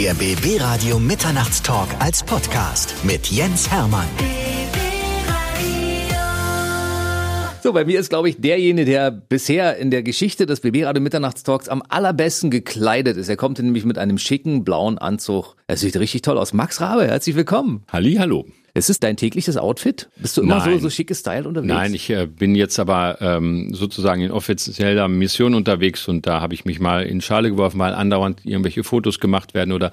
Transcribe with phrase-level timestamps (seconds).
[0.00, 4.06] Der BB Radio Mitternachtstalk als Podcast mit Jens Hermann.
[7.62, 11.02] So, bei mir ist, glaube ich, derjenige, der bisher in der Geschichte des BB Radio
[11.02, 13.28] Mitternachtstalks am allerbesten gekleidet ist.
[13.28, 15.54] Er kommt nämlich mit einem schicken blauen Anzug.
[15.66, 16.54] Er sieht richtig toll aus.
[16.54, 17.82] Max Rabe, herzlich willkommen.
[17.92, 18.46] Halli, hallo.
[18.74, 20.08] Ist es dein tägliches Outfit?
[20.16, 20.74] Bist du immer Nein.
[20.74, 21.72] so, so schick gestylt unterwegs?
[21.72, 26.54] Nein, ich äh, bin jetzt aber ähm, sozusagen in offizieller Mission unterwegs und da habe
[26.54, 29.90] ich mich mal in Schale geworfen, weil andauernd irgendwelche Fotos gemacht werden oder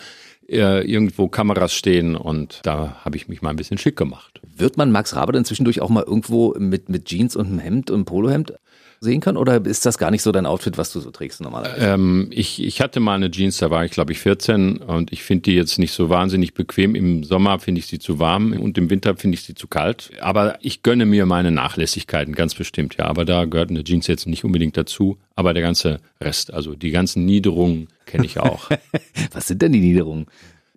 [0.50, 4.42] äh, irgendwo Kameras stehen und da habe ich mich mal ein bisschen schick gemacht.
[4.56, 7.90] Wird man Max Rabe dann zwischendurch auch mal irgendwo mit, mit Jeans und einem Hemd
[7.92, 8.54] und einem Polohemd
[9.00, 9.38] sehen können?
[9.38, 11.86] Oder ist das gar nicht so dein Outfit, was du so trägst normalerweise?
[11.86, 15.24] Ähm, ich, ich hatte mal eine Jeans, da war ich glaube ich 14 und ich
[15.24, 16.96] finde die jetzt nicht so wahnsinnig bequem.
[16.96, 20.12] Im Sommer finde ich sie zu warm und im Winter finde ich sie zu kalt.
[20.20, 23.06] Aber ich gönne mir meine Nachlässigkeiten ganz bestimmt, ja.
[23.06, 25.18] Aber da gehört eine Jeans jetzt nicht unbedingt dazu.
[25.36, 28.70] Aber der ganze Rest, also die ganzen Niederungen kenne ich auch.
[29.34, 30.26] Was sind denn die Niederungen?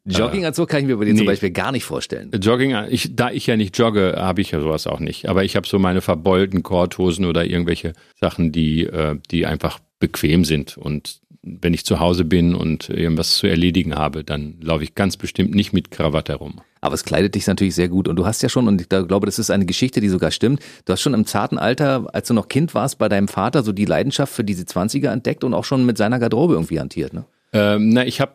[0.05, 1.27] Jogginganzug kann ich mir bei dir zum nee.
[1.27, 2.31] Beispiel gar nicht vorstellen.
[2.41, 5.29] Jogging, ich, da ich ja nicht jogge, habe ich ja sowas auch nicht.
[5.29, 10.45] Aber ich habe so meine verbeulten Korthosen oder irgendwelche Sachen, die, äh, die einfach bequem
[10.45, 10.79] sind.
[10.79, 15.17] Und wenn ich zu Hause bin und irgendwas zu erledigen habe, dann laufe ich ganz
[15.17, 16.61] bestimmt nicht mit Krawatte herum.
[16.83, 18.09] Aber es kleidet dich natürlich sehr gut.
[18.09, 20.61] Und du hast ja schon, und ich glaube, das ist eine Geschichte, die sogar stimmt,
[20.85, 23.73] du hast schon im zarten Alter, als du noch Kind warst, bei deinem Vater so
[23.73, 27.25] die Leidenschaft für diese 20er entdeckt und auch schon mit seiner Garderobe irgendwie hantiert, ne?
[27.53, 28.35] Ähm, na, ich habe,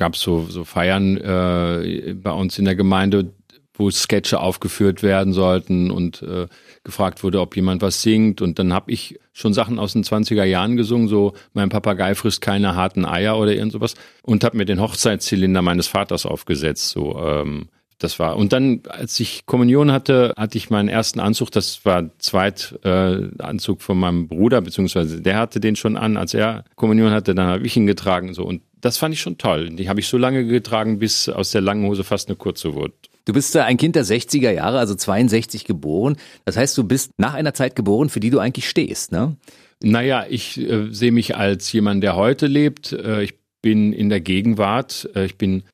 [0.00, 3.34] gab so so Feiern äh, bei uns in der Gemeinde,
[3.74, 6.48] wo Sketche aufgeführt werden sollten und äh,
[6.82, 8.40] gefragt wurde, ob jemand was singt.
[8.40, 12.40] Und dann habe ich schon Sachen aus den 20er Jahren gesungen, so mein Papagei frisst
[12.40, 13.94] keine harten Eier oder irgend sowas.
[14.22, 16.88] Und habe mir den Hochzeitszylinder meines Vaters aufgesetzt.
[16.88, 17.68] So, ähm,
[18.00, 18.36] das war.
[18.36, 21.50] Und dann, als ich Kommunion hatte, hatte ich meinen ersten Anzug.
[21.50, 26.34] Das war Zweitanzug äh, Anzug von meinem Bruder, beziehungsweise der hatte den schon an, als
[26.34, 27.34] er Kommunion hatte.
[27.34, 28.34] Dann habe ich ihn getragen.
[28.34, 29.70] So und das fand ich schon toll.
[29.70, 32.94] Die habe ich so lange getragen, bis aus der langen Hose fast eine kurze wurde.
[33.26, 36.16] Du bist äh, ein Kind der 60er Jahre, also 62 geboren.
[36.46, 39.36] Das heißt, du bist nach einer Zeit geboren, für die du eigentlich stehst, ne?
[39.82, 42.92] Naja, ich äh, sehe mich als jemand, der heute lebt.
[42.92, 45.08] Äh, ich bin in der Gegenwart.
[45.14, 45.64] Äh, ich bin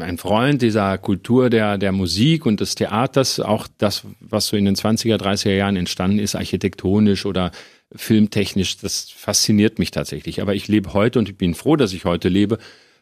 [0.00, 3.40] ein Freund dieser Kultur der, der Musik und des Theaters.
[3.40, 7.50] Auch das, was so in den 20er, 30er Jahren entstanden ist, architektonisch oder
[7.94, 10.42] filmtechnisch, das fasziniert mich tatsächlich.
[10.42, 12.58] Aber ich lebe heute und ich bin froh, dass ich heute lebe,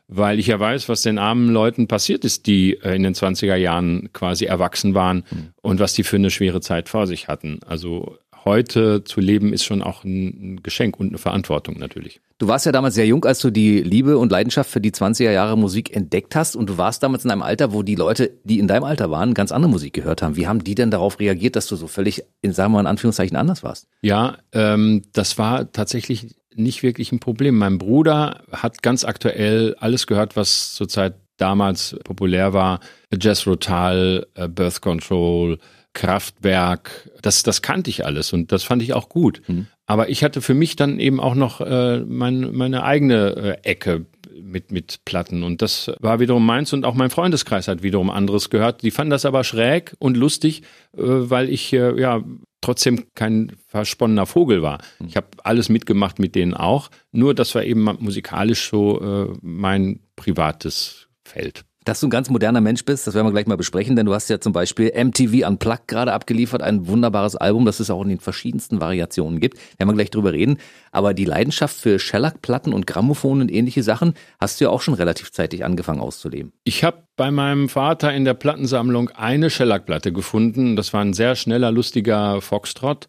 [0.09, 3.56] weil ich ja weiß, was den armen Leuten passiert ist, die äh, in den 20er
[3.56, 5.25] Jahren quasi erwachsen waren
[5.62, 7.60] und was die für eine schwere Zeit vor sich hatten.
[7.66, 12.20] Also heute zu leben ist schon auch ein Geschenk und eine Verantwortung natürlich.
[12.38, 15.30] Du warst ja damals sehr jung, als du die Liebe und Leidenschaft für die 20er
[15.30, 18.58] Jahre Musik entdeckt hast und du warst damals in einem Alter, wo die Leute, die
[18.58, 20.36] in deinem Alter waren, ganz andere Musik gehört haben.
[20.36, 22.86] Wie haben die denn darauf reagiert, dass du so völlig, in, sagen wir mal in
[22.88, 23.86] Anführungszeichen, anders warst?
[24.00, 27.56] Ja, ähm, das war tatsächlich nicht wirklich ein Problem.
[27.59, 32.80] Mein Bruder hat ganz aktuell alles gehört, was zurzeit damals populär war.
[33.12, 35.59] Jazz Rotal, äh, Birth Control,
[35.94, 39.42] Kraftwerk, das, das kannte ich alles und das fand ich auch gut.
[39.47, 39.66] Mhm.
[39.86, 44.06] Aber ich hatte für mich dann eben auch noch äh, mein, meine eigene äh, Ecke
[44.41, 48.48] mit, mit Platten und das war wiederum meins und auch mein Freundeskreis hat wiederum anderes
[48.48, 48.82] gehört.
[48.82, 50.62] Die fanden das aber schräg und lustig,
[50.97, 52.22] äh, weil ich äh, ja
[52.62, 54.78] trotzdem kein versponnener Vogel war.
[55.06, 60.00] Ich habe alles mitgemacht mit denen auch, nur das war eben musikalisch so äh, mein
[60.16, 61.64] privates Feld.
[61.84, 64.15] Dass du ein ganz moderner Mensch bist, das werden wir gleich mal besprechen, denn du
[64.15, 68.09] hast ja zum Beispiel MTV Unplugged gerade abgeliefert, ein wunderbares Album, das es auch in
[68.09, 69.59] den verschiedensten Variationen gibt.
[69.78, 70.59] Werden wir gleich drüber reden.
[70.92, 74.94] Aber die Leidenschaft für Shellac-Platten und Grammophon und ähnliche Sachen hast du ja auch schon
[74.94, 76.53] relativ zeitig angefangen auszuleben.
[76.65, 80.76] Ich habe bei meinem Vater in der Plattensammlung eine Shellac-Platte gefunden.
[80.76, 83.09] Das war ein sehr schneller, lustiger Foxtrot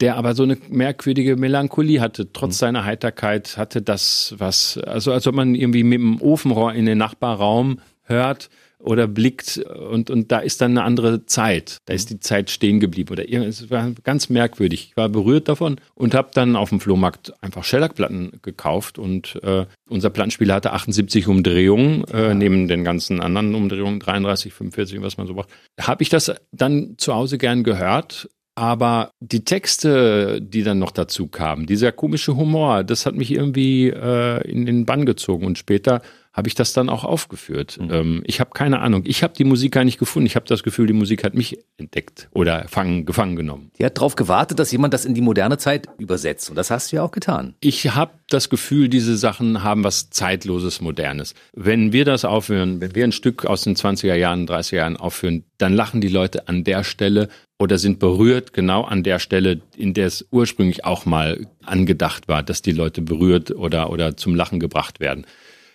[0.00, 2.32] der aber so eine merkwürdige Melancholie hatte.
[2.32, 2.58] Trotz mhm.
[2.58, 6.98] seiner Heiterkeit hatte das was, also als ob man irgendwie mit dem Ofenrohr in den
[6.98, 11.78] Nachbarraum hört oder blickt und, und da ist dann eine andere Zeit.
[11.86, 14.88] Da ist die Zeit stehen geblieben oder es war ganz merkwürdig.
[14.90, 19.64] Ich war berührt davon und habe dann auf dem Flohmarkt einfach Shellac-Platten gekauft und äh,
[19.88, 25.26] unser Plattenspieler hatte 78 Umdrehungen äh, neben den ganzen anderen Umdrehungen 33, 45, was man
[25.26, 25.48] so braucht.
[25.80, 31.26] Habe ich das dann zu Hause gern gehört aber die Texte, die dann noch dazu
[31.26, 35.44] kamen, dieser komische Humor, das hat mich irgendwie äh, in den Bann gezogen.
[35.44, 36.02] Und später
[36.34, 37.78] habe ich das dann auch aufgeführt.
[37.80, 37.90] Mhm.
[37.92, 39.04] Ähm, ich habe keine Ahnung.
[39.06, 40.26] Ich habe die Musik gar nicht gefunden.
[40.26, 43.70] Ich habe das Gefühl, die Musik hat mich entdeckt oder fangen, gefangen genommen.
[43.78, 46.50] Die hat darauf gewartet, dass jemand das in die moderne Zeit übersetzt.
[46.50, 47.54] Und das hast du ja auch getan.
[47.60, 51.34] Ich habe das Gefühl, diese Sachen haben was Zeitloses, Modernes.
[51.52, 55.44] Wenn wir das aufhören, wenn wir ein Stück aus den 20er Jahren, 30er Jahren aufführen,
[55.58, 57.28] dann lachen die Leute an der Stelle
[57.60, 62.42] oder sind berührt genau an der Stelle, in der es ursprünglich auch mal angedacht war,
[62.42, 65.26] dass die Leute berührt oder, oder zum Lachen gebracht werden.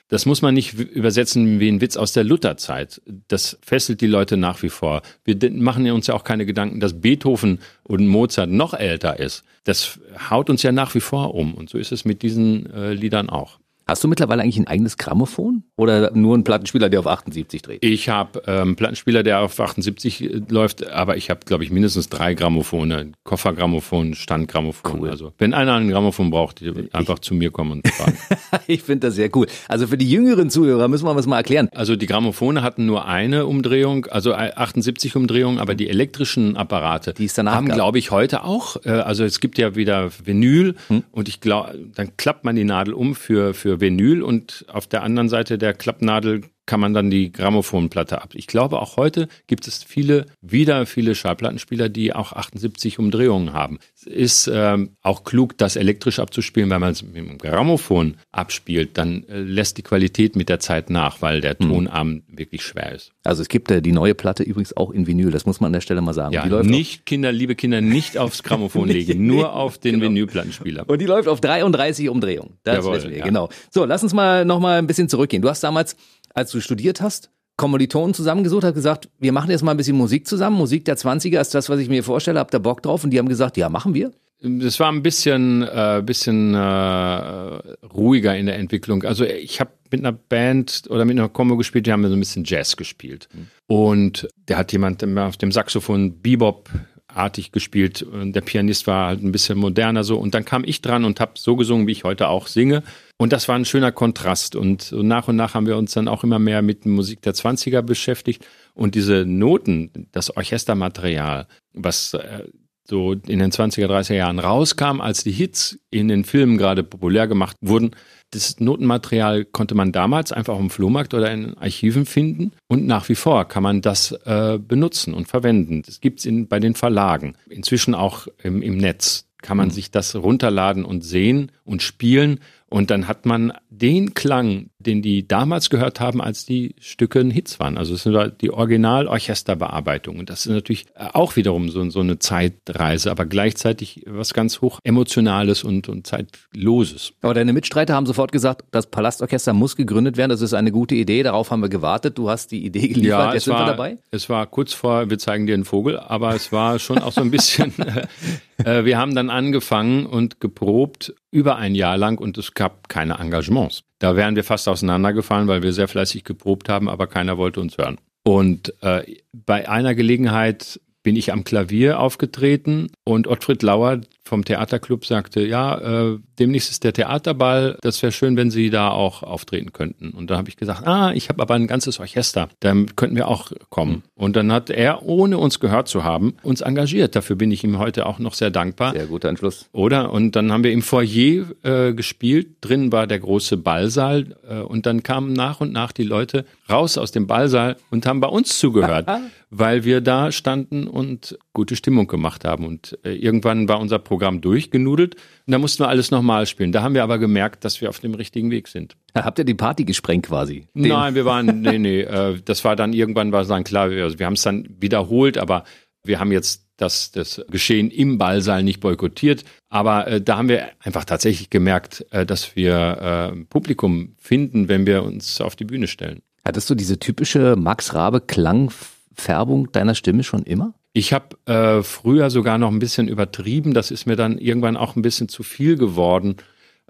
[0.09, 3.01] Das muss man nicht übersetzen wie ein Witz aus der Lutherzeit.
[3.27, 5.03] Das fesselt die Leute nach wie vor.
[5.23, 9.43] Wir machen uns ja auch keine Gedanken, dass Beethoven und Mozart noch älter ist.
[9.65, 11.53] Das haut uns ja nach wie vor um.
[11.53, 13.59] Und so ist es mit diesen äh, Liedern auch.
[13.89, 17.83] Hast du mittlerweile eigentlich ein eigenes Grammophon oder nur einen Plattenspieler, der auf 78 dreht?
[17.83, 21.71] Ich habe ähm, einen Plattenspieler, der auf 78 äh, läuft, aber ich habe, glaube ich,
[21.71, 23.15] mindestens drei Grammophone.
[23.23, 24.99] Koffergrammophon, Standgrammophon.
[24.99, 25.09] Cool.
[25.09, 26.61] Also wenn einer einen Grammophon braucht,
[26.93, 28.15] einfach ich, zu mir kommen und fragen.
[28.67, 29.47] ich finde das sehr cool.
[29.67, 31.67] Also für die jüngeren Zuhörer müssen wir das mal erklären.
[31.73, 37.27] Also die Grammophone hatten nur eine Umdrehung, also 78 Umdrehungen, aber die elektrischen Apparate die
[37.27, 38.77] haben, glaube ich, heute auch.
[38.85, 41.03] Äh, also es gibt ja wieder Vinyl hm.
[41.11, 45.03] und ich glaube, dann klappt man die Nadel um für, für Vinyl und auf der
[45.03, 48.33] anderen Seite der Klappnadel kann man dann die Grammophonplatte ab.
[48.35, 53.79] Ich glaube, auch heute gibt es viele, wieder viele Schallplattenspieler, die auch 78 Umdrehungen haben.
[53.95, 58.99] Es ist ähm, auch klug, das elektrisch abzuspielen, weil man es mit dem Grammophon abspielt,
[58.99, 61.69] dann äh, lässt die Qualität mit der Zeit nach, weil der hm.
[61.69, 62.23] Tonarm mhm.
[62.27, 63.13] wirklich schwer ist.
[63.23, 65.73] Also es gibt äh, die neue Platte übrigens auch in Vinyl, das muss man an
[65.73, 66.35] der Stelle mal sagen.
[66.35, 70.11] Ja, nicht Kinder, liebe Kinder, nicht aufs Grammophon legen, nur auf den genau.
[70.11, 70.87] Vinylplattenspieler.
[70.87, 72.59] Und die läuft auf 33 Umdrehungen.
[72.63, 73.25] Das Jawohl, wissen wir, ja.
[73.25, 73.49] genau.
[73.71, 75.41] So, lass uns mal noch mal ein bisschen zurückgehen.
[75.41, 75.95] Du hast damals
[76.33, 80.25] als du studiert hast, Kommilitonen zusammengesucht, hat gesagt, wir machen jetzt mal ein bisschen Musik
[80.25, 80.57] zusammen.
[80.57, 82.39] Musik der 20er ist das, was ich mir vorstelle.
[82.39, 83.03] Habt ihr Bock drauf?
[83.03, 84.11] Und die haben gesagt, ja, machen wir.
[84.41, 89.03] Das war ein bisschen, äh, bisschen äh, ruhiger in der Entwicklung.
[89.03, 92.19] Also ich habe mit einer Band oder mit einer Combo gespielt, die haben so ein
[92.19, 93.27] bisschen Jazz gespielt.
[93.33, 93.47] Mhm.
[93.67, 96.69] Und der hat jemand auf dem Saxophon Bebop
[97.13, 98.05] artig gespielt.
[98.11, 100.17] Der Pianist war halt ein bisschen moderner so.
[100.17, 102.83] Und dann kam ich dran und habe so gesungen, wie ich heute auch singe.
[103.17, 104.55] Und das war ein schöner Kontrast.
[104.55, 107.33] Und so nach und nach haben wir uns dann auch immer mehr mit Musik der
[107.33, 108.45] 20er beschäftigt.
[108.73, 112.43] Und diese Noten, das Orchestermaterial, was äh,
[112.89, 117.27] so in den 20er, 30er Jahren rauskam, als die Hits in den Filmen gerade populär
[117.27, 117.91] gemacht wurden,
[118.31, 123.09] das Notenmaterial konnte man damals einfach auf dem Flohmarkt oder in Archiven finden und nach
[123.09, 125.81] wie vor kann man das äh, benutzen und verwenden.
[125.83, 129.73] Das gibt es bei den Verlagen, inzwischen auch im, im Netz kann man mhm.
[129.73, 135.27] sich das runterladen und sehen und spielen und dann hat man den Klang, den die
[135.27, 137.77] damals gehört haben, als die Stücke ein Hits waren.
[137.77, 140.19] Also es ist die Original-Orchesterbearbeitung.
[140.19, 144.79] Und das ist natürlich auch wiederum so, so, eine Zeitreise, aber gleichzeitig was ganz hoch
[144.83, 147.11] Emotionales und, und Zeitloses.
[147.21, 150.29] Aber deine Mitstreiter haben sofort gesagt, das Palastorchester muss gegründet werden.
[150.29, 151.23] Das ist eine gute Idee.
[151.23, 152.17] Darauf haben wir gewartet.
[152.17, 153.03] Du hast die Idee geliefert.
[153.03, 153.97] Ja, Jetzt sind war, wir dabei.
[154.11, 157.21] Es war kurz vor, wir zeigen dir einen Vogel, aber es war schon auch so
[157.21, 157.73] ein bisschen,
[158.63, 163.19] äh, wir haben dann angefangen und geprobt über ein Jahr lang und es gab keine
[163.19, 163.83] Engagements.
[163.99, 167.77] Da wären wir fast auseinandergefallen, weil wir sehr fleißig geprobt haben, aber keiner wollte uns
[167.77, 167.97] hören.
[168.23, 169.03] Und äh,
[169.33, 176.11] bei einer Gelegenheit bin ich am Klavier aufgetreten und Ottfried Lauer vom Theaterclub sagte, ja,
[176.11, 180.11] äh, demnächst ist der Theaterball, das wäre schön, wenn Sie da auch auftreten könnten.
[180.11, 183.27] Und dann habe ich gesagt, ah, ich habe aber ein ganzes Orchester, dann könnten wir
[183.27, 183.91] auch kommen.
[183.91, 184.03] Mhm.
[184.15, 187.15] Und dann hat er, ohne uns gehört zu haben, uns engagiert.
[187.15, 188.93] Dafür bin ich ihm heute auch noch sehr dankbar.
[188.93, 189.67] Sehr guter Entschluss.
[189.73, 190.13] Oder?
[190.13, 194.85] Und dann haben wir im Foyer äh, gespielt, drin war der große Ballsaal äh, und
[194.85, 198.59] dann kamen nach und nach die Leute raus aus dem Ballsaal und haben bei uns
[198.59, 199.07] zugehört,
[199.49, 202.65] weil wir da standen und gute Stimmung gemacht haben.
[202.65, 206.71] Und äh, irgendwann war unser Programm durchgenudelt und da mussten wir alles nochmal spielen.
[206.71, 208.95] Da haben wir aber gemerkt, dass wir auf dem richtigen Weg sind.
[209.13, 210.67] Habt ihr die Party gesprengt quasi?
[210.73, 213.91] Den Nein, wir waren, nee, nee, äh, das war dann irgendwann war es dann klar,
[213.91, 215.65] wir, also wir haben es dann wiederholt, aber
[216.01, 219.43] wir haben jetzt das, das Geschehen im Ballsaal nicht boykottiert.
[219.67, 224.87] Aber äh, da haben wir einfach tatsächlich gemerkt, äh, dass wir äh, Publikum finden, wenn
[224.87, 226.21] wir uns auf die Bühne stellen.
[226.45, 230.73] Hattest du diese typische Max Rabe Klangfärbung deiner Stimme schon immer?
[230.93, 233.73] Ich habe äh, früher sogar noch ein bisschen übertrieben.
[233.73, 236.37] Das ist mir dann irgendwann auch ein bisschen zu viel geworden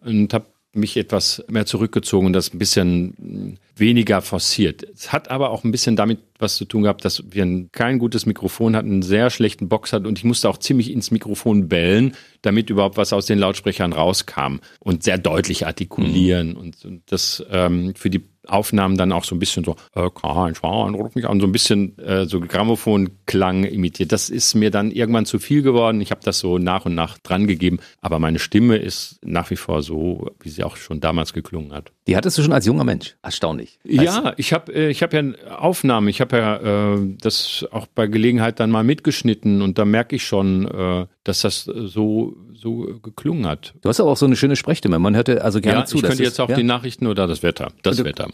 [0.02, 4.86] und habe mich etwas mehr zurückgezogen und das ein bisschen weniger forciert.
[4.94, 7.98] Es hat aber auch ein bisschen damit was zu tun gehabt, dass wir ein, kein
[7.98, 11.70] gutes Mikrofon hatten, einen sehr schlechten Box hatten und ich musste auch ziemlich ins Mikrofon
[11.70, 12.14] bellen,
[12.44, 16.58] damit überhaupt was aus den Lautsprechern rauskam und sehr deutlich artikulieren mhm.
[16.58, 20.10] und, und, das ähm, für die Aufnahmen dann auch so ein bisschen so, äh,
[20.54, 24.12] Schwan, ruf mich an, so ein bisschen äh, so Grammophonklang imitiert.
[24.12, 26.02] Das ist mir dann irgendwann zu viel geworden.
[26.02, 29.56] Ich habe das so nach und nach dran gegeben, aber meine Stimme ist nach wie
[29.56, 31.92] vor so, wie sie auch schon damals geklungen hat.
[32.08, 33.16] Die hattest du schon als junger Mensch.
[33.22, 33.80] Erstaunlich.
[33.84, 35.24] Ja, ich habe äh, ich hab ja
[35.58, 40.16] Aufnahmen, ich habe ja äh, das auch bei Gelegenheit dann mal mitgeschnitten und da merke
[40.16, 43.74] ich schon, äh, dass das so so geklungen hat.
[43.82, 45.00] Du hast aber auch so eine schöne Sprechstimme.
[45.00, 45.98] Man hörte also gerne ja, zu.
[45.98, 46.56] Ich könnte jetzt auch ja?
[46.56, 47.72] die Nachrichten oder das Wetter.
[47.84, 48.28] Das Wetter.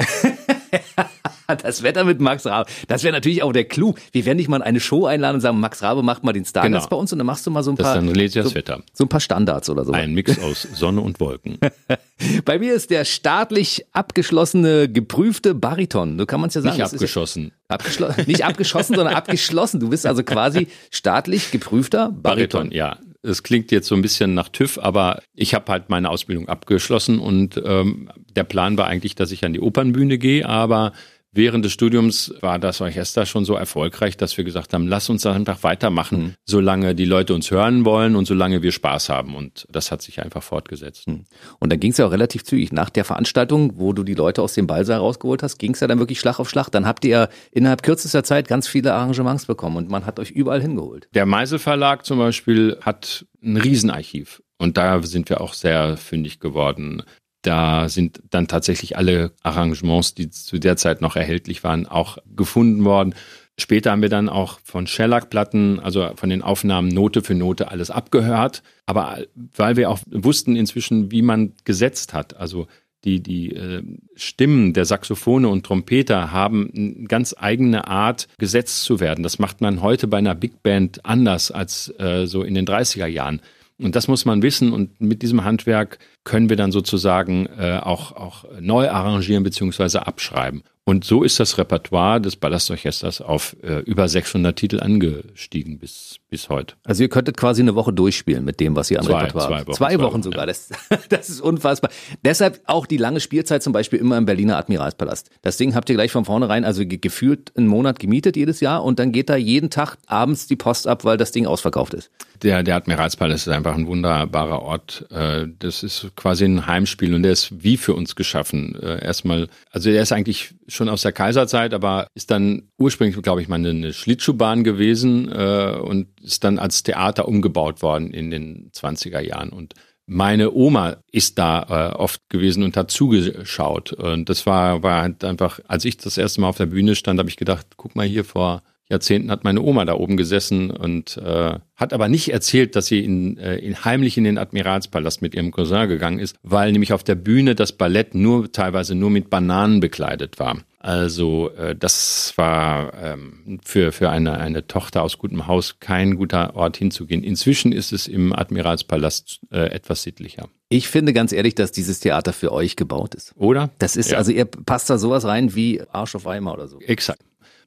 [1.61, 2.69] das Wetter mit Max Rabe.
[2.87, 3.93] Das wäre natürlich auch der Clou.
[4.11, 6.45] Wir werden dich mal in eine Show einladen und sagen, Max Rabe macht mal den
[6.45, 6.87] Stargast Genau.
[6.89, 8.49] bei uns und dann machst du mal so ein Das paar, dann lese ich das
[8.49, 8.81] so, Wetter.
[8.93, 9.91] so ein paar Standards oder so.
[9.91, 11.57] Ein Mix aus Sonne und Wolken.
[12.45, 16.17] Bei mir ist der staatlich abgeschlossene, geprüfte Bariton.
[16.17, 16.77] So kann man es ja sagen.
[16.77, 17.45] Nicht abgeschossen.
[17.45, 19.79] Ja abgeschlo nicht abgeschossen, sondern abgeschlossen.
[19.79, 22.69] Du bist also quasi staatlich geprüfter Bariton.
[22.69, 22.97] Bariton, ja.
[23.25, 27.19] Es klingt jetzt so ein bisschen nach TÜV, aber ich habe halt meine Ausbildung abgeschlossen
[27.19, 30.93] und ähm, der Plan war eigentlich, dass ich an die Opernbühne gehe, aber
[31.35, 35.25] während des Studiums war das Orchester schon so erfolgreich, dass wir gesagt haben, lass uns
[35.25, 36.33] einfach weitermachen, Mhm.
[36.45, 39.35] solange die Leute uns hören wollen und solange wir Spaß haben.
[39.35, 41.05] Und das hat sich einfach fortgesetzt.
[41.07, 42.71] Und dann ging es ja auch relativ zügig.
[42.71, 45.87] Nach der Veranstaltung, wo du die Leute aus dem Ballsaal rausgeholt hast, ging es ja
[45.87, 46.69] dann wirklich Schlag auf Schlag.
[46.69, 50.61] Dann habt ihr innerhalb kürzester Zeit ganz viele Arrangements bekommen und man hat euch überall
[50.61, 51.07] hingeholt.
[51.13, 56.39] Der Meisel Verlag zum Beispiel hat ein Riesenarchiv und da sind wir auch sehr fündig
[56.39, 57.03] geworden.
[57.45, 62.83] Da sind dann tatsächlich alle Arrangements, die zu der Zeit noch erhältlich waren, auch gefunden
[62.83, 63.13] worden.
[63.57, 67.89] Später haben wir dann auch von Shellac-Platten, also von den Aufnahmen Note für Note alles
[67.89, 68.63] abgehört.
[68.85, 69.19] Aber
[69.55, 72.67] weil wir auch wussten inzwischen, wie man gesetzt hat, also
[73.05, 73.83] die, die äh,
[74.15, 79.23] Stimmen der Saxophone und Trompeter haben eine ganz eigene Art, gesetzt zu werden.
[79.23, 83.05] Das macht man heute bei einer Big Band anders als äh, so in den 30er
[83.05, 83.41] Jahren.
[83.77, 84.73] Und das muss man wissen.
[84.73, 90.63] Und mit diesem Handwerk können wir dann sozusagen äh, auch, auch neu arrangieren beziehungsweise abschreiben.
[90.87, 96.49] Und so ist das Repertoire des Ballastorchesters auf äh, über 600 Titel angestiegen bis, bis
[96.49, 96.75] heute.
[96.83, 99.55] Also ihr könntet quasi eine Woche durchspielen mit dem, was ihr an Zwei, Repertoire zwei
[99.57, 99.67] habt.
[99.67, 100.45] Wochen, Zwei zwei Wochen Wochen, sogar.
[100.45, 100.69] Das,
[101.09, 101.89] das ist unfassbar.
[102.23, 105.31] Deshalb auch die lange Spielzeit zum Beispiel immer im Berliner Admiralspalast.
[105.41, 108.83] Das Ding habt ihr gleich von vornherein, also ge- gefühlt einen Monat gemietet jedes Jahr
[108.83, 112.11] und dann geht da jeden Tag abends die Post ab, weil das Ding ausverkauft ist.
[112.43, 115.07] Der, der Admiralspalast ist einfach ein wunderbarer Ort.
[115.09, 118.75] Äh, Das ist quasi ein Heimspiel und der ist wie für uns geschaffen.
[118.81, 123.41] Äh, Erstmal, also der ist eigentlich schon aus der Kaiserzeit, aber ist dann ursprünglich, glaube
[123.41, 128.71] ich, mal eine- Schlittschuhbahn gewesen äh, und ist dann als Theater umgebaut worden in den
[128.73, 129.49] 20er Jahren.
[129.49, 129.73] Und
[130.07, 133.91] meine Oma ist da äh, oft gewesen und hat zugeschaut.
[133.93, 137.19] Und das war, war halt einfach, als ich das erste Mal auf der Bühne stand,
[137.19, 141.17] habe ich gedacht, guck mal hier vor Jahrzehnten hat meine Oma da oben gesessen und
[141.17, 145.33] äh, hat aber nicht erzählt, dass sie in, äh, in heimlich in den Admiralspalast mit
[145.33, 149.29] ihrem Cousin gegangen ist, weil nämlich auf der Bühne das Ballett nur teilweise nur mit
[149.31, 150.57] Bananen bekleidet war.
[150.77, 156.55] Also äh, das war ähm, für, für eine, eine Tochter aus gutem Haus kein guter
[156.55, 157.23] Ort hinzugehen.
[157.23, 160.47] Inzwischen ist es im Admiralspalast äh, etwas sittlicher.
[160.69, 163.33] Ich finde ganz ehrlich, dass dieses Theater für euch gebaut ist.
[163.35, 163.71] Oder?
[163.79, 164.19] Das ist, Ja.
[164.19, 166.79] also ihr passt da sowas rein wie Arsch auf Eimer oder so.
[166.81, 167.19] Exakt.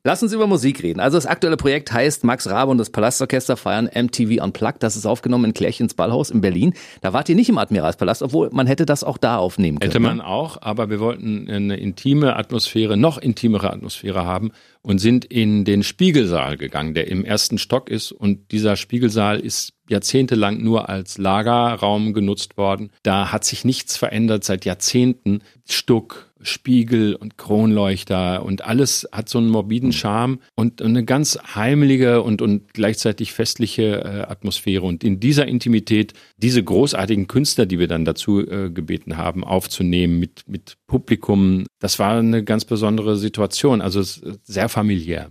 [0.09, 1.01] Lass uns über Musik reden.
[1.01, 4.83] Also das aktuelle Projekt heißt Max Rabe und das Palastorchester feiern MTV Unplugged.
[4.83, 6.73] Das ist aufgenommen in Klärchens Ballhaus in Berlin.
[7.03, 9.91] Da wart ihr nicht im Admiralspalast, obwohl man hätte das auch da aufnehmen können.
[9.91, 10.27] Hätte man ne?
[10.27, 15.83] auch, aber wir wollten eine intime Atmosphäre, noch intimere Atmosphäre haben und sind in den
[15.83, 18.11] Spiegelsaal gegangen, der im ersten Stock ist.
[18.11, 22.91] Und dieser Spiegelsaal ist jahrzehntelang nur als Lagerraum genutzt worden.
[23.03, 25.41] Da hat sich nichts verändert seit Jahrzehnten.
[25.69, 32.23] Stuck, Spiegel und Kronleuchter und alles hat so einen morbiden Charme und eine ganz heimliche
[32.23, 34.85] und, und gleichzeitig festliche äh, Atmosphäre.
[34.85, 40.19] Und in dieser Intimität diese großartigen Künstler, die wir dann dazu äh, gebeten haben, aufzunehmen
[40.19, 43.81] mit, mit Publikum, das war eine ganz besondere Situation.
[43.81, 45.31] Also sehr familiär.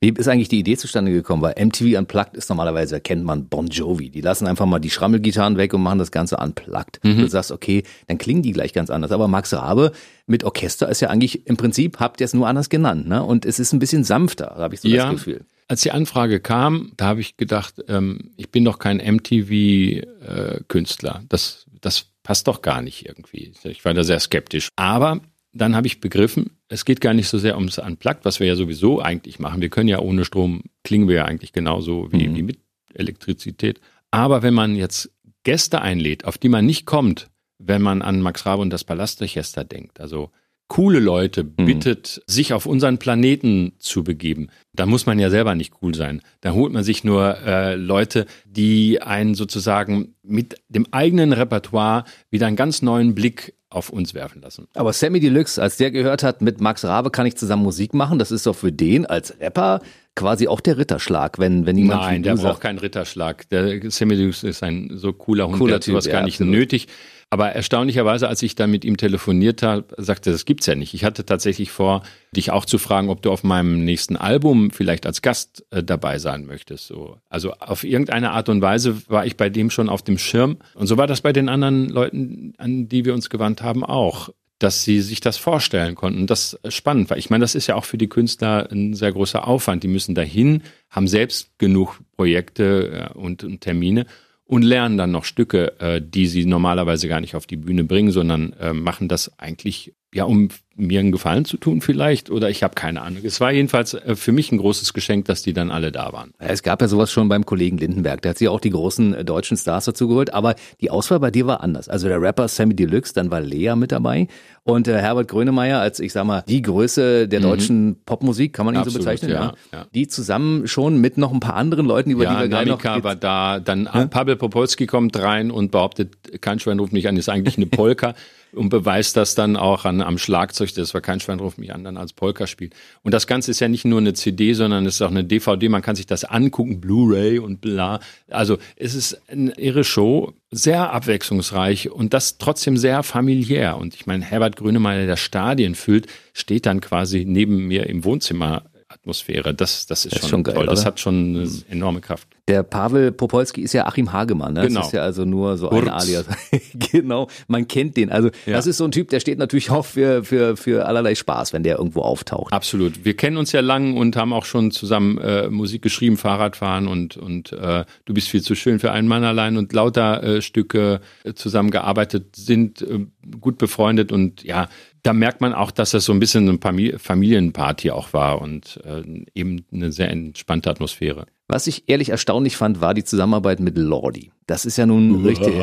[0.00, 1.42] Wie ist eigentlich die Idee zustande gekommen?
[1.42, 4.10] Weil MTV Unplugged ist normalerweise, kennt man Bon Jovi.
[4.10, 7.00] Die lassen einfach mal die Schrammelgitarren weg und machen das Ganze unplugged.
[7.02, 9.12] Du sagst, okay, dann klingen die gleich ganz anders.
[9.12, 9.92] Aber Max Rabe
[10.26, 13.06] mit Orchester ist ja eigentlich, im Prinzip habt ihr es nur anders genannt.
[13.08, 13.22] Ne?
[13.22, 15.04] Und es ist ein bisschen sanfter, habe ich so Ja.
[15.06, 15.44] das Gefühl.
[15.68, 21.22] Als die Anfrage kam, da habe ich gedacht, ähm, ich bin doch kein MTV-Künstler.
[21.28, 23.52] das, das passt doch gar nicht irgendwie.
[23.64, 24.68] Ich war da sehr skeptisch.
[24.76, 25.20] Aber
[25.54, 28.56] dann habe ich begriffen, es geht gar nicht so sehr ums Unplugged, was wir ja
[28.56, 29.60] sowieso eigentlich machen.
[29.60, 32.36] Wir können ja ohne Strom, klingen wir ja eigentlich genauso wie, Mhm.
[32.36, 32.58] wie mit
[32.92, 33.80] Elektrizität.
[34.10, 35.10] Aber wenn man jetzt
[35.44, 39.64] Gäste einlädt, auf die man nicht kommt, wenn man an Max Rabe und das Palastorchester
[39.64, 40.30] denkt, also
[40.68, 44.48] coole Leute bittet, sich auf unseren Planeten zu begeben.
[44.72, 46.22] Da muss man ja selber nicht cool sein.
[46.40, 52.46] Da holt man sich nur äh, Leute, die einen sozusagen mit dem eigenen Repertoire wieder
[52.46, 54.68] einen ganz neuen Blick auf uns werfen lassen.
[54.74, 58.18] Aber Sammy Deluxe, als der gehört hat, mit Max Rabe kann ich zusammen Musik machen,
[58.18, 59.80] das ist doch für den als Rapper
[60.14, 63.48] quasi auch der Ritterschlag, wenn, wenn jemand Nein, der braucht keinen Ritterschlag.
[63.48, 66.36] Der Semmelux ist ein so cooler Hund, Cooler der hat sowas Typ, gar ja, nicht
[66.36, 66.54] absolut.
[66.54, 66.88] nötig.
[67.34, 70.94] Aber erstaunlicherweise, als ich dann mit ihm telefoniert habe, sagte das gibt's ja nicht.
[70.94, 75.04] Ich hatte tatsächlich vor, dich auch zu fragen, ob du auf meinem nächsten Album vielleicht
[75.04, 76.86] als Gast äh, dabei sein möchtest.
[76.86, 77.16] So.
[77.28, 80.58] Also auf irgendeine Art und Weise war ich bei dem schon auf dem Schirm.
[80.74, 84.28] Und so war das bei den anderen Leuten, an die wir uns gewandt haben, auch.
[84.60, 86.28] dass sie sich das vorstellen konnten.
[86.28, 87.16] Das spannend war.
[87.16, 89.82] Ich meine, das ist ja auch für die Künstler ein sehr großer Aufwand.
[89.82, 94.06] Die müssen dahin, haben selbst genug Projekte äh, und, und Termine
[94.46, 98.10] und lernen dann noch Stücke, äh, die sie normalerweise gar nicht auf die Bühne bringen,
[98.10, 102.62] sondern äh, machen das eigentlich ja, um mir einen Gefallen zu tun vielleicht oder ich
[102.62, 103.22] habe keine Ahnung.
[103.24, 106.32] Es war jedenfalls äh, für mich ein großes Geschenk, dass die dann alle da waren.
[106.38, 109.24] Es gab ja sowas schon beim Kollegen Lindenberg, der hat sich auch die großen äh,
[109.24, 111.88] deutschen Stars dazu geholt, aber die Auswahl bei dir war anders.
[111.88, 114.28] Also der Rapper Sammy Deluxe, dann war Lea mit dabei
[114.64, 117.44] und äh, Herbert Grönemeyer als, ich sag mal, die Größe der mhm.
[117.44, 119.30] deutschen Popmusik, kann man ihn Absolut, so bezeichnen?
[119.30, 119.86] Ja, ja.
[119.94, 123.04] Die zusammen schon mit noch ein paar anderen Leuten, über ja, die wir gerade noch...
[123.04, 124.06] war da, dann ja?
[124.06, 128.14] Pavel Popolski kommt rein und behauptet, kein Schwein ruft mich an, ist eigentlich eine Polka.
[128.54, 130.63] und beweist das dann auch an, am Schlagzeug.
[130.72, 132.74] Das war kein Schwein ruft mich an, dann als Polka spielt.
[133.02, 135.68] Und das Ganze ist ja nicht nur eine CD, sondern es ist auch eine DVD.
[135.68, 138.00] Man kann sich das angucken, Blu-ray und bla.
[138.30, 143.76] Also es ist eine irre Show, sehr abwechslungsreich und das trotzdem sehr familiär.
[143.76, 148.64] Und ich meine, Herbert Grönemeyer, der Stadien füllt, steht dann quasi neben mir im Wohnzimmer
[148.94, 149.54] Atmosphäre.
[149.54, 150.66] Das, das ist, das schon, geil, toll.
[150.66, 152.28] Das hat schon eine enorme Kraft.
[152.46, 154.68] Der Pavel Popolski ist ja Achim Hagemann, ne?
[154.68, 154.80] Genau.
[154.80, 156.26] Das ist ja also nur so ein Alias.
[156.92, 158.10] genau, man kennt den.
[158.10, 158.52] Also ja.
[158.52, 161.62] das ist so ein Typ, der steht natürlich auch für, für, für allerlei Spaß, wenn
[161.62, 162.52] der irgendwo auftaucht.
[162.52, 163.04] Absolut.
[163.04, 167.16] Wir kennen uns ja lang und haben auch schon zusammen äh, Musik geschrieben, Fahrradfahren und,
[167.16, 171.00] und äh, Du bist viel zu schön für einen Mann allein und lauter äh, Stücke
[171.24, 173.06] äh, zusammengearbeitet, sind äh,
[173.40, 174.68] gut befreundet und ja,
[175.04, 179.02] da merkt man auch, dass das so ein bisschen eine Familienparty auch war und äh,
[179.34, 181.26] eben eine sehr entspannte Atmosphäre.
[181.46, 184.32] Was ich ehrlich erstaunlich fand, war die Zusammenarbeit mit Lordi.
[184.46, 185.28] Das ist ja nun Uah.
[185.28, 185.54] richtig,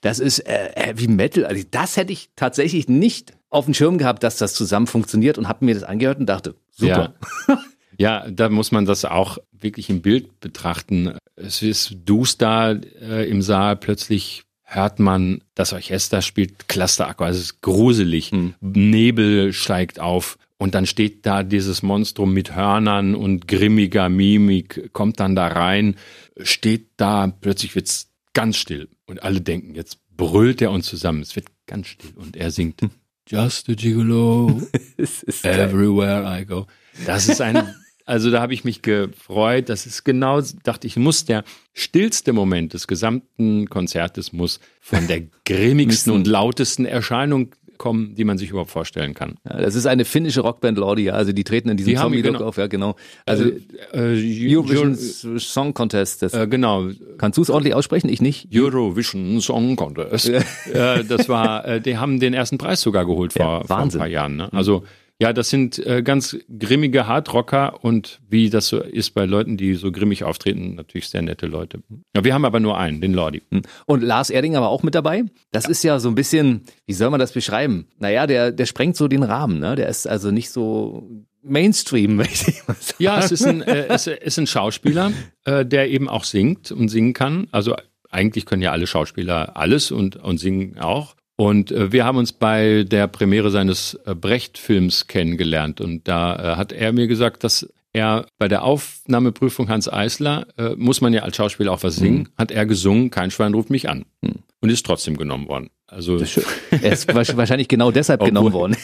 [0.00, 1.44] das ist äh, Heavy Metal.
[1.44, 5.46] Also das hätte ich tatsächlich nicht auf dem Schirm gehabt, dass das zusammen funktioniert und
[5.46, 7.14] habe mir das angehört und dachte, super.
[7.48, 7.58] Ja.
[7.98, 11.18] ja, da muss man das auch wirklich im Bild betrachten.
[11.34, 17.44] Es ist duster äh, im Saal, plötzlich hört man, das Orchester spielt Cluster also es
[17.44, 18.32] ist gruselig.
[18.32, 18.54] Hm.
[18.60, 25.20] Nebel steigt auf und dann steht da dieses Monstrum mit Hörnern und grimmiger Mimik, kommt
[25.20, 25.94] dann da rein,
[26.40, 31.22] steht da, plötzlich wird's ganz still und alle denken, jetzt brüllt er uns zusammen.
[31.22, 32.90] Es wird ganz still und er singt hm.
[33.28, 34.62] Just a Gigolo,
[35.42, 36.66] everywhere I go.
[37.06, 37.74] Das ist ein
[38.06, 39.68] also da habe ich mich gefreut.
[39.68, 45.22] Das ist genau, dachte ich, muss der stillste Moment des gesamten Konzertes muss von der
[45.44, 49.34] grimmigsten und lautesten Erscheinung kommen, die man sich überhaupt vorstellen kann.
[49.44, 52.44] Ja, das ist eine finnische Rockband Lordi, also die treten in diesem die Zombie genau,
[52.44, 52.96] auf, ja genau.
[53.26, 53.50] Also
[53.92, 54.94] äh, äh Eurovision
[55.38, 56.22] Song Contest.
[56.22, 56.88] Das, äh, genau.
[57.18, 58.08] Kannst du es ordentlich aussprechen?
[58.08, 58.48] Ich nicht.
[58.54, 60.28] Eurovision Song Contest.
[60.28, 63.90] äh, das war, äh, die haben den ersten Preis sogar geholt vor, ja, vor ein
[63.90, 64.36] paar Jahren.
[64.36, 64.48] Ne?
[64.52, 64.84] Also
[65.18, 69.74] ja, das sind äh, ganz grimmige Hardrocker und wie das so ist bei Leuten, die
[69.74, 71.82] so grimmig auftreten, natürlich sehr nette Leute.
[72.14, 73.42] Ja, wir haben aber nur einen, den Lordi.
[73.50, 73.62] Hm.
[73.86, 75.24] Und Lars Erdinger war auch mit dabei.
[75.52, 75.70] Das ja.
[75.70, 77.86] ist ja so ein bisschen, wie soll man das beschreiben?
[77.98, 79.74] Naja, der, der sprengt so den Rahmen, ne?
[79.74, 81.08] Der ist also nicht so
[81.42, 83.02] Mainstream, möchte ich mal sagen.
[83.02, 85.12] Ja, es ist ein, äh, es ist ein Schauspieler,
[85.44, 87.48] äh, der eben auch singt und singen kann.
[87.52, 87.74] Also
[88.10, 91.15] eigentlich können ja alle Schauspieler alles und, und singen auch.
[91.36, 95.80] Und äh, wir haben uns bei der Premiere seines äh, Brecht-Films kennengelernt.
[95.80, 100.74] Und da äh, hat er mir gesagt, dass er bei der Aufnahmeprüfung Hans Eisler, äh,
[100.76, 102.28] muss man ja als Schauspieler auch was singen, mhm.
[102.36, 104.06] hat er gesungen, kein Schwein ruft mich an.
[104.22, 104.36] Mhm.
[104.60, 105.70] Und ist trotzdem genommen worden.
[105.86, 108.76] Also er ist wahrscheinlich genau deshalb genommen worden.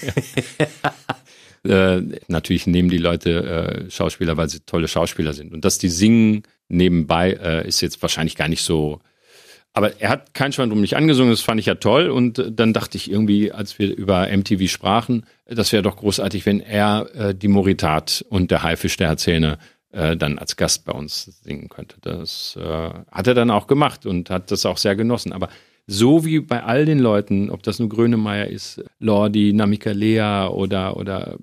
[1.64, 5.52] äh, natürlich nehmen die Leute äh, Schauspieler, weil sie tolle Schauspieler sind.
[5.52, 9.00] Und dass die singen nebenbei, äh, ist jetzt wahrscheinlich gar nicht so
[9.74, 12.10] aber er hat kein Schwein drum nicht angesungen, das fand ich ja toll.
[12.10, 16.44] Und äh, dann dachte ich irgendwie, als wir über MTV sprachen, das wäre doch großartig,
[16.46, 19.58] wenn er äh, die Moritat und der Haifisch der Zähne
[19.92, 21.96] äh, dann als Gast bei uns singen könnte.
[22.00, 25.32] Das äh, hat er dann auch gemacht und hat das auch sehr genossen.
[25.32, 25.48] Aber
[25.86, 30.96] so wie bei all den Leuten, ob das nur Grönemeyer ist, Lordi, Namika Lea oder,
[30.96, 31.36] oder,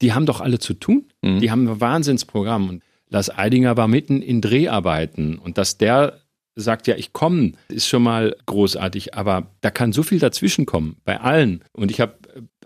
[0.00, 1.06] die haben doch alle zu tun.
[1.22, 1.40] Mhm.
[1.40, 2.68] Die haben ein Wahnsinnsprogramm.
[2.68, 6.20] Und Lars Eidinger war mitten in Dreharbeiten und dass der
[6.60, 10.96] sagt ja, ich komme, ist schon mal großartig, aber da kann so viel dazwischen kommen,
[11.04, 11.64] bei allen.
[11.72, 12.14] Und ich habe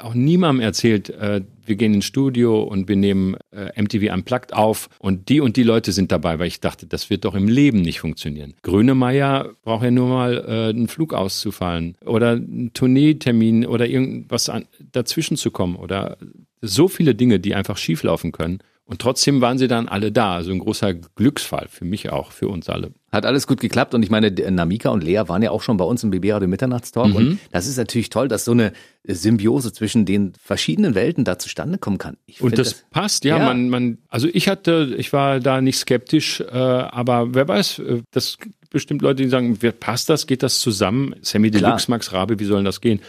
[0.00, 4.88] auch niemandem erzählt, äh, wir gehen ins Studio und wir nehmen äh, MTV Unplugged auf
[4.98, 7.80] und die und die Leute sind dabei, weil ich dachte, das wird doch im Leben
[7.80, 8.54] nicht funktionieren.
[8.62, 14.66] Grönemeyer braucht ja nur mal äh, einen Flug auszufallen oder einen Tourneetermin oder irgendwas an,
[14.92, 16.18] dazwischen zu kommen oder
[16.60, 18.58] so viele Dinge, die einfach schieflaufen können.
[18.86, 20.34] Und trotzdem waren sie dann alle da.
[20.34, 22.92] Also ein großer Glücksfall für mich auch, für uns alle.
[23.10, 25.84] Hat alles gut geklappt und ich meine, Namika und Lea waren ja auch schon bei
[25.84, 27.16] uns im BB Radio Mitternachtstalk mhm.
[27.16, 28.72] und das ist natürlich toll, dass so eine
[29.04, 32.18] Symbiose zwischen den verschiedenen Welten da zustande kommen kann.
[32.40, 35.78] und das, das, passt, ja, ja, Man, man, also ich hatte, ich war da nicht
[35.78, 38.36] skeptisch, äh, aber wer weiß, äh, das
[38.68, 41.14] bestimmt Leute, die sagen, passt das, geht das zusammen?
[41.22, 43.00] Sammy Deluxe, Max Rabe, wie sollen das gehen?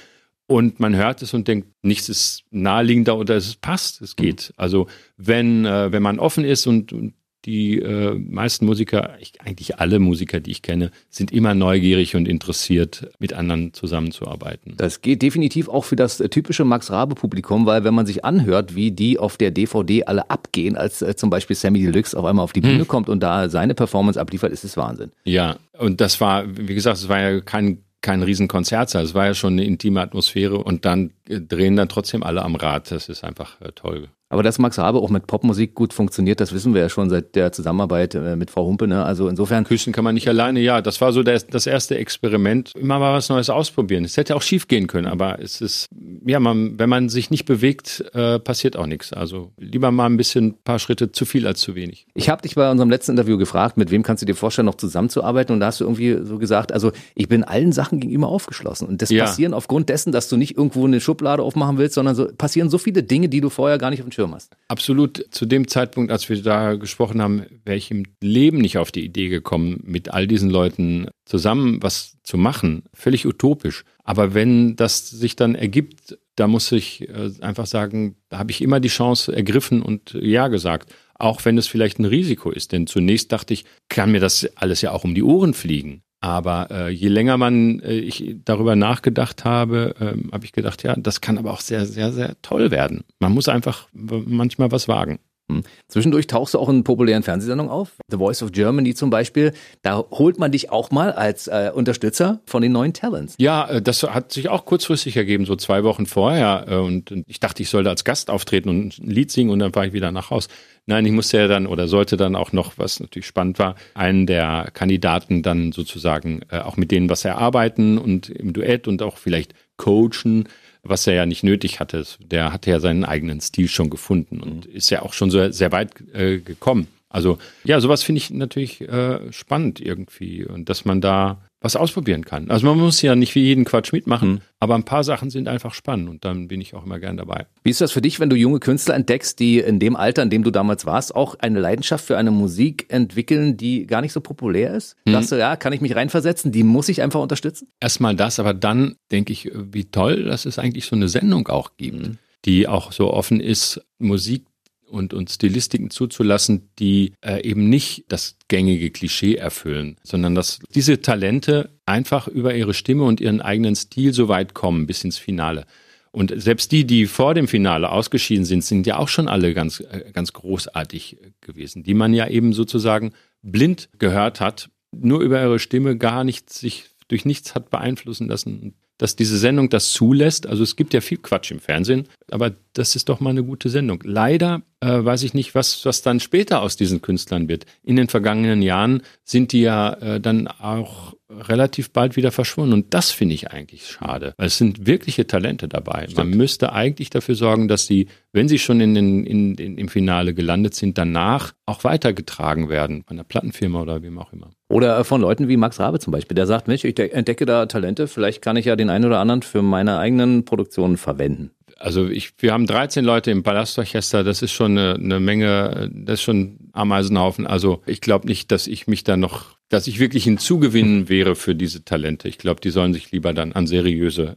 [0.48, 4.50] Und man hört es und denkt, nichts ist naheliegender oder es passt, es geht.
[4.50, 4.54] Mhm.
[4.58, 7.14] Also wenn, äh, wenn man offen ist und, und
[7.46, 12.28] die äh, meisten Musiker, ich, eigentlich alle Musiker, die ich kenne, sind immer neugierig und
[12.28, 14.74] interessiert, mit anderen zusammenzuarbeiten.
[14.78, 18.92] Das geht definitiv auch für das typische Max Rabe-Publikum, weil wenn man sich anhört, wie
[18.92, 22.54] die auf der DVD alle abgehen, als äh, zum Beispiel Sammy Deluxe auf einmal auf
[22.54, 22.88] die Bühne hm.
[22.88, 25.12] kommt und da seine Performance abliefert, ist es Wahnsinn.
[25.24, 29.04] Ja, und das war, wie gesagt, es war ja kein kein Riesenkonzertsaal.
[29.04, 32.92] Es war ja schon eine intime Atmosphäre und dann drehen dann trotzdem alle am Rad.
[32.92, 34.10] Das ist einfach äh, toll.
[34.30, 37.36] Aber dass Max Rabe auch mit Popmusik gut funktioniert, das wissen wir ja schon seit
[37.36, 38.88] der Zusammenarbeit äh, mit Frau Humpe.
[38.88, 39.04] Ne?
[39.04, 39.64] Also insofern.
[39.64, 40.82] Küssen kann man nicht alleine, ja.
[40.82, 42.74] Das war so das, das erste Experiment.
[42.76, 44.06] Immer mal was Neues ausprobieren.
[44.06, 45.88] Es hätte auch schief gehen können, aber es ist,
[46.26, 49.14] ja, man, wenn man sich nicht bewegt, äh, passiert auch nichts.
[49.14, 52.08] Also lieber mal ein bisschen, ein paar Schritte zu viel als zu wenig.
[52.14, 54.76] Ich habe dich bei unserem letzten Interview gefragt, mit wem kannst du dir vorstellen, noch
[54.76, 55.54] zusammenzuarbeiten?
[55.54, 58.88] Und da hast du irgendwie so gesagt, also ich bin allen Sachen gegenüber aufgeschlossen.
[58.88, 59.26] Und das ja.
[59.26, 62.78] passieren aufgrund dessen, dass du nicht irgendwo eine Schublade aufmachen willst, sondern so passieren so
[62.78, 64.52] viele Dinge, die du vorher gar nicht auf dem Schirm hast.
[64.68, 68.78] Absolut absolut zu dem Zeitpunkt, als wir da gesprochen haben, wäre ich im Leben nicht
[68.78, 72.84] auf die Idee gekommen, mit all diesen Leuten zusammen was zu machen.
[72.94, 73.84] Völlig utopisch.
[74.06, 78.62] Aber wenn das sich dann ergibt, da muss ich äh, einfach sagen, da habe ich
[78.62, 80.94] immer die Chance ergriffen und Ja gesagt.
[81.18, 82.72] Auch wenn es vielleicht ein Risiko ist.
[82.72, 86.04] Denn zunächst dachte ich, kann mir das alles ja auch um die Ohren fliegen.
[86.20, 90.96] Aber äh, je länger man äh, ich darüber nachgedacht habe, ähm, habe ich gedacht, ja,
[90.96, 93.04] das kann aber auch sehr, sehr, sehr toll werden.
[93.20, 95.20] Man muss einfach manchmal was wagen.
[95.52, 95.62] Hm.
[95.88, 97.92] Zwischendurch tauchst du auch in populären Fernsehsendungen auf.
[98.10, 99.54] The Voice of Germany zum Beispiel.
[99.84, 103.36] Da holt man dich auch mal als äh, Unterstützer von den neuen Talents.
[103.38, 106.66] Ja, äh, das hat sich auch kurzfristig ergeben, so zwei Wochen vorher.
[106.68, 109.76] Äh, und ich dachte, ich sollte als Gast auftreten und ein Lied singen und dann
[109.76, 110.48] war ich wieder nach Haus.
[110.88, 114.28] Nein, ich musste ja dann oder sollte dann auch noch, was natürlich spannend war, einen
[114.28, 119.18] der Kandidaten dann sozusagen äh, auch mit denen was erarbeiten und im Duett und auch
[119.18, 120.48] vielleicht coachen,
[120.86, 122.06] was er ja nicht nötig hatte.
[122.20, 125.72] Der hatte ja seinen eigenen Stil schon gefunden und ist ja auch schon so sehr
[125.72, 126.88] weit äh, gekommen.
[127.10, 132.24] Also ja, sowas finde ich natürlich äh, spannend irgendwie und dass man da was ausprobieren
[132.24, 132.50] kann.
[132.52, 134.42] Also man muss ja nicht wie jeden Quatsch mitmachen, mhm.
[134.60, 137.48] aber ein paar Sachen sind einfach spannend und dann bin ich auch immer gern dabei.
[137.64, 140.30] Wie ist das für dich, wenn du junge Künstler entdeckst, die in dem Alter, in
[140.30, 144.22] dem du damals warst, auch eine Leidenschaft für eine Musik entwickeln, die gar nicht so
[144.22, 144.96] populär ist?
[145.08, 147.68] Sagst du, ja, kann ich mich reinversetzen, die muss ich einfach unterstützen?
[147.80, 151.72] Erstmal das, aber dann denke ich, wie toll, dass es eigentlich so eine Sendung auch
[151.78, 152.08] gibt.
[152.08, 154.46] Mhm die auch so offen ist, Musik
[154.88, 161.02] und, und Stilistiken zuzulassen, die äh, eben nicht das gängige Klischee erfüllen, sondern dass diese
[161.02, 165.66] Talente einfach über ihre Stimme und ihren eigenen Stil so weit kommen bis ins Finale.
[166.12, 169.82] Und selbst die, die vor dem Finale ausgeschieden sind, sind ja auch schon alle ganz,
[169.82, 175.60] äh, ganz großartig gewesen, die man ja eben sozusagen blind gehört hat, nur über ihre
[175.60, 180.48] Stimme gar nicht sich durch nichts hat beeinflussen lassen dass diese Sendung das zulässt.
[180.48, 183.70] Also es gibt ja viel Quatsch im Fernsehen, aber das ist doch mal eine gute
[183.70, 184.02] Sendung.
[184.04, 187.66] Leider äh, weiß ich nicht, was, was dann später aus diesen Künstlern wird.
[187.84, 192.74] In den vergangenen Jahren sind die ja äh, dann auch relativ bald wieder verschwunden.
[192.74, 196.04] Und das finde ich eigentlich schade, weil es sind wirkliche Talente dabei.
[196.04, 196.18] Stimmt.
[196.18, 199.88] Man müsste eigentlich dafür sorgen, dass sie, wenn sie schon in den, in, in, im
[199.88, 204.52] Finale gelandet sind, danach auch weitergetragen werden von der Plattenfirma oder wem auch immer.
[204.68, 208.08] Oder von Leuten wie Max Rabe zum Beispiel, der sagt, Mensch, ich entdecke da Talente,
[208.08, 211.52] vielleicht kann ich ja den einen oder anderen für meine eigenen Produktionen verwenden.
[211.78, 216.16] Also ich, wir haben 13 Leute im Palastorchester, das ist schon eine, eine Menge, das
[216.16, 217.46] ist schon Ameisenhaufen.
[217.46, 221.56] Also ich glaube nicht, dass ich mich da noch, dass ich wirklich hinzugewinnen wäre für
[221.56, 222.28] diese Talente.
[222.28, 224.36] Ich glaube, die sollen sich lieber dann an seriöse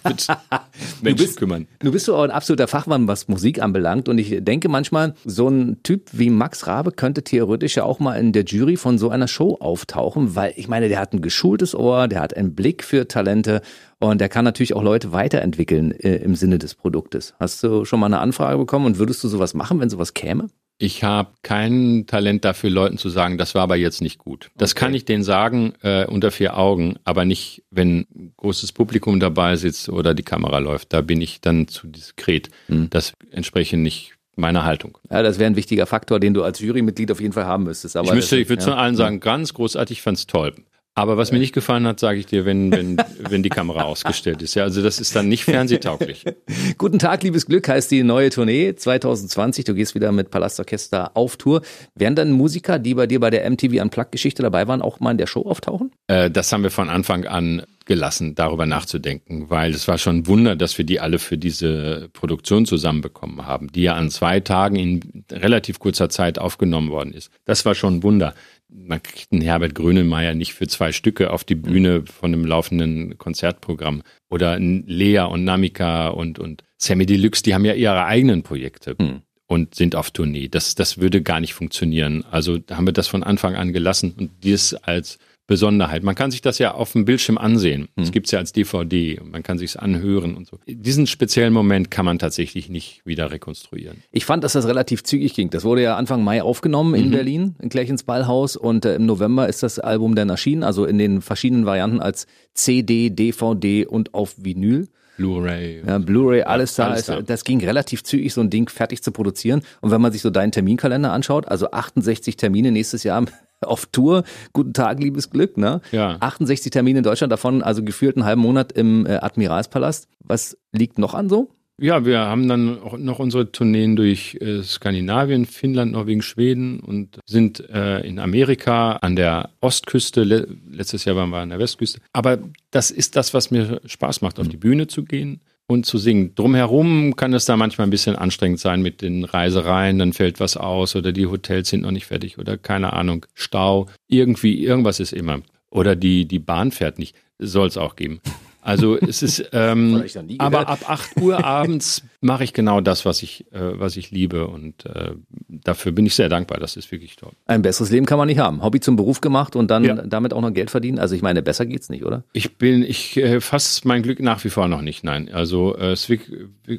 [1.02, 1.66] Menschen bist, kümmern.
[1.80, 4.08] Du bist so ein absoluter Fachmann, was Musik anbelangt.
[4.08, 8.14] Und ich denke manchmal, so ein Typ wie Max Rabe könnte theoretisch ja auch mal
[8.14, 11.74] in der Jury von so einer Show auftauchen, weil ich meine, der hat ein geschultes
[11.74, 13.62] Ohr, der hat einen Blick für Talente
[13.98, 17.34] und der kann natürlich auch Leute weiterentwickeln äh, im Sinne des Produktes.
[17.40, 20.48] Hast du schon mal eine Anfrage bekommen und würdest du sowas machen, wenn sowas käme?
[20.78, 24.50] Ich habe kein Talent dafür, Leuten zu sagen, das war aber jetzt nicht gut.
[24.56, 24.80] Das okay.
[24.80, 29.88] kann ich denen sagen äh, unter vier Augen, aber nicht, wenn großes Publikum dabei sitzt
[29.88, 30.92] oder die Kamera läuft.
[30.92, 32.50] Da bin ich dann zu diskret.
[32.66, 32.90] Hm.
[32.90, 34.98] Das entspreche nicht meiner Haltung.
[35.10, 37.96] Ja, das wäre ein wichtiger Faktor, den du als Jurymitglied auf jeden Fall haben müsstest.
[37.96, 38.68] Aber ich müsste, ich würde ja.
[38.68, 40.54] zu allen sagen, ganz großartig, fand's toll.
[40.98, 44.40] Aber was mir nicht gefallen hat, sage ich dir, wenn, wenn, wenn die Kamera ausgestellt
[44.40, 44.54] ist.
[44.54, 46.24] Ja, also das ist dann nicht fernsehtauglich.
[46.78, 49.66] Guten Tag, liebes Glück heißt die neue Tournee 2020.
[49.66, 51.60] Du gehst wieder mit Palastorchester auf Tour.
[51.94, 55.10] Werden dann Musiker, die bei dir bei der MTV Unplugged Geschichte dabei waren, auch mal
[55.10, 55.92] in der Show auftauchen?
[56.06, 60.26] Äh, das haben wir von Anfang an gelassen, darüber nachzudenken, weil es war schon ein
[60.26, 64.76] Wunder, dass wir die alle für diese Produktion zusammenbekommen haben, die ja an zwei Tagen
[64.76, 67.30] in relativ kurzer Zeit aufgenommen worden ist.
[67.44, 68.34] Das war schon ein Wunder.
[68.68, 73.16] Man kriegt einen Herbert Grönemeyer nicht für zwei Stücke auf die Bühne von einem laufenden
[73.16, 74.02] Konzertprogramm.
[74.28, 78.96] Oder Lea und Namika und, und Sammy Deluxe, die haben ja ihre eigenen Projekte.
[78.98, 80.48] Mhm und sind auf Tournee.
[80.48, 82.24] Das, das würde gar nicht funktionieren.
[82.30, 86.02] Also haben wir das von Anfang an gelassen und dies als Besonderheit.
[86.02, 87.88] Man kann sich das ja auf dem Bildschirm ansehen.
[87.94, 88.12] Das hm.
[88.12, 90.58] gibt's ja als DVD und man kann sich's anhören und so.
[90.66, 94.02] Diesen speziellen Moment kann man tatsächlich nicht wieder rekonstruieren.
[94.10, 95.50] Ich fand, dass das relativ zügig ging.
[95.50, 97.12] Das wurde ja Anfang Mai aufgenommen in mhm.
[97.12, 100.98] Berlin, in Klärchens Ballhaus und äh, im November ist das Album dann erschienen, also in
[100.98, 104.88] den verschiedenen Varianten als CD, DVD und auf Vinyl.
[105.16, 105.82] Blu-ray.
[105.86, 107.22] Ja, Blu-ray, alles, ja, alles da.
[107.22, 109.62] Das ging relativ zügig, so ein Ding fertig zu produzieren.
[109.80, 113.24] Und wenn man sich so deinen Terminkalender anschaut, also 68 Termine nächstes Jahr
[113.66, 114.24] auf Tour.
[114.52, 115.80] Guten Tag, liebes Glück, ne?
[115.92, 116.16] Ja.
[116.20, 120.08] 68 Termine in Deutschland, davon also gefühlt einen halben Monat im äh, Admiralspalast.
[120.24, 121.50] Was liegt noch an so?
[121.78, 127.18] Ja, wir haben dann auch noch unsere Tourneen durch äh, Skandinavien, Finnland, Norwegen, Schweden und
[127.26, 130.24] sind äh, in Amerika an der Ostküste.
[130.24, 132.00] Le letztes Jahr waren wir an der Westküste.
[132.14, 132.38] Aber
[132.70, 136.34] das ist das, was mir Spaß macht, auf die Bühne zu gehen und zu singen.
[136.34, 140.56] Drumherum kann es da manchmal ein bisschen anstrengend sein mit den Reisereien, dann fällt was
[140.56, 145.12] aus oder die Hotels sind noch nicht fertig oder keine Ahnung, Stau, irgendwie, irgendwas ist
[145.12, 145.40] immer.
[145.70, 147.16] Oder die, die Bahn fährt nicht.
[147.38, 148.20] Soll es auch geben.
[148.66, 150.02] Also es ist, ähm,
[150.38, 154.48] aber ab 8 Uhr abends mache ich genau das, was ich, äh, was ich liebe
[154.48, 155.12] und äh,
[155.48, 156.58] dafür bin ich sehr dankbar.
[156.58, 157.30] Das ist wirklich toll.
[157.46, 158.64] Ein besseres Leben kann man nicht haben.
[158.64, 159.94] Hobby zum Beruf gemacht und dann ja.
[159.94, 160.98] damit auch noch Geld verdienen.
[160.98, 162.24] Also ich meine, besser geht's nicht, oder?
[162.32, 165.04] Ich bin, ich äh, fasse mein Glück nach wie vor noch nicht.
[165.04, 166.10] Nein, also äh, es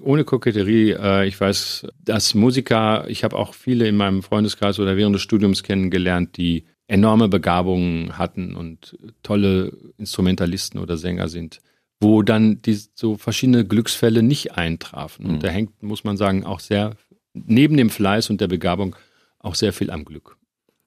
[0.02, 0.92] ohne Koketterie.
[0.92, 5.22] Äh, ich weiß, dass Musiker, ich habe auch viele in meinem Freundeskreis oder während des
[5.22, 11.62] Studiums kennengelernt, die enorme Begabungen hatten und tolle Instrumentalisten oder Sänger sind
[12.00, 15.26] wo dann die so verschiedene Glücksfälle nicht eintrafen.
[15.26, 15.40] Und mhm.
[15.40, 16.92] da hängt, muss man sagen, auch sehr
[17.34, 18.96] neben dem Fleiß und der Begabung
[19.40, 20.38] auch sehr viel am Glück.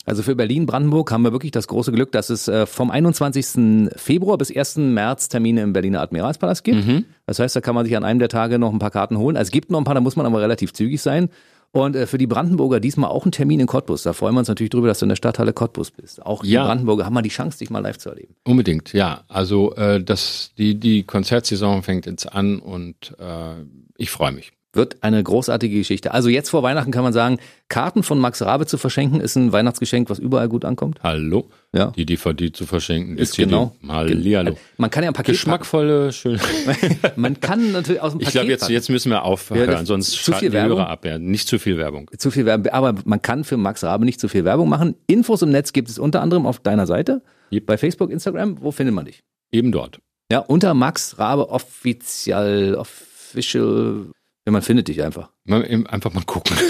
[0.07, 3.91] Also für Berlin-Brandenburg haben wir wirklich das große Glück, dass es äh, vom 21.
[3.97, 4.79] Februar bis 1.
[4.79, 6.87] März Termine im Berliner Admiralspalast gibt.
[6.87, 7.05] Mhm.
[7.27, 9.37] Das heißt, da kann man sich an einem der Tage noch ein paar Karten holen.
[9.37, 11.29] Also es gibt noch ein paar, da muss man aber relativ zügig sein.
[11.73, 14.03] Und äh, für die Brandenburger diesmal auch ein Termin in Cottbus.
[14.03, 16.25] Da freuen wir uns natürlich drüber, dass du in der Stadthalle Cottbus bist.
[16.25, 16.65] Auch die ja.
[16.65, 18.35] Brandenburger haben mal die Chance, dich mal live zu erleben.
[18.45, 19.23] Unbedingt, ja.
[19.29, 23.55] Also äh, das, die, die Konzertsaison fängt jetzt an und äh,
[23.97, 24.53] ich freue mich.
[24.73, 26.15] Wird eine großartige Geschichte.
[26.15, 29.51] Also jetzt vor Weihnachten kann man sagen, Karten von Max Rabe zu verschenken, ist ein
[29.51, 31.01] Weihnachtsgeschenk, was überall gut ankommt.
[31.03, 31.51] Hallo.
[31.75, 31.91] Ja.
[31.91, 33.75] Die DVD zu verschenken ist, ist genau.
[33.87, 34.57] Hallihallo.
[34.77, 36.39] Man kann ja ein Paket Geschmackvolle, schön.
[37.17, 40.13] man kann natürlich aus dem Paket Ich glaube, jetzt, jetzt müssen wir aufhören, ja, sonst
[40.13, 40.79] zu viel Werbung.
[40.79, 41.05] Hörer ab.
[41.05, 41.19] Ja.
[41.19, 42.09] Nicht zu viel Werbung.
[42.17, 42.73] Zu viel Werbung.
[42.73, 44.95] Aber man kann für Max Rabe nicht zu viel Werbung machen.
[45.09, 47.23] Infos im Netz gibt es unter anderem auf deiner Seite.
[47.51, 47.67] Yep.
[47.67, 48.59] Bei Facebook, Instagram.
[48.61, 49.25] Wo findet man dich?
[49.51, 49.99] Eben dort.
[50.31, 54.13] Ja, unter Max Rabe offiziell, official
[54.51, 55.31] ja, man findet dich einfach.
[55.47, 56.57] Einfach mal gucken.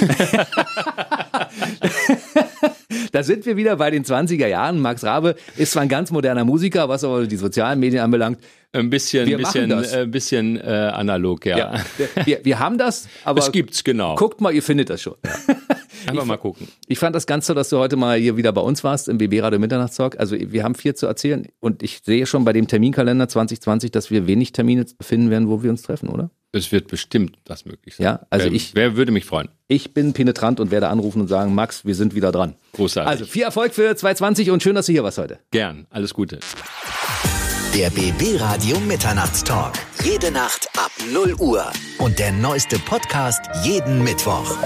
[3.13, 4.81] da sind wir wieder bei den 20er Jahren.
[4.81, 8.39] Max Rabe ist zwar ein ganz moderner Musiker, was aber die sozialen Medien anbelangt.
[8.73, 11.57] Ein bisschen, wir bisschen, äh, bisschen äh, analog, ja.
[11.59, 11.73] ja
[12.25, 14.15] wir, wir, haben das, aber es gibt's genau.
[14.15, 15.15] Guckt mal, ihr findet das schon.
[15.25, 15.57] Ja.
[16.07, 16.69] Einfach ich, mal gucken.
[16.87, 19.19] Ich fand das ganz so, dass du heute mal hier wieder bei uns warst im
[19.19, 20.19] BB Radio Mitternachtstalk.
[20.19, 24.11] Also wir haben viel zu erzählen und ich sehe schon bei dem Terminkalender 2020, dass
[24.11, 26.31] wir wenig Termine finden werden, wo wir uns treffen, oder?
[26.53, 28.05] Es wird bestimmt das möglich sein.
[28.05, 28.75] Ja, also wer, ich.
[28.75, 29.49] Wer würde mich freuen?
[29.69, 32.55] Ich bin penetrant und werde anrufen und sagen, Max, wir sind wieder dran.
[32.73, 33.09] Großartig.
[33.11, 35.39] Also viel Erfolg für 2020 und schön, dass du hier warst heute.
[35.53, 35.87] Gern.
[35.91, 36.41] Alles Gute.
[37.73, 39.75] Der BB Radio Mitternachtstalk.
[40.03, 41.65] Jede Nacht ab 0 Uhr.
[41.99, 44.59] Und der neueste Podcast jeden Mittwoch.